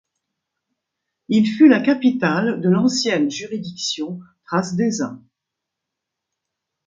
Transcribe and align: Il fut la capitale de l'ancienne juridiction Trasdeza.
Il 1.29 1.45
fut 1.47 1.67
la 1.69 1.79
capitale 1.79 2.59
de 2.59 2.69
l'ancienne 2.69 3.29
juridiction 3.29 4.19
Trasdeza. 4.45 5.19